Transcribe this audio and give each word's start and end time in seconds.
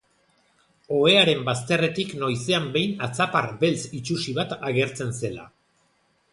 Ohearen 0.99 1.43
bazterretik 1.49 2.15
noizean 2.23 2.67
behin 2.79 2.97
atzapar 3.09 3.51
beltz 3.67 3.79
itsusi 4.01 4.37
bat 4.41 4.59
agertzen 4.73 5.17
zela. 5.23 5.49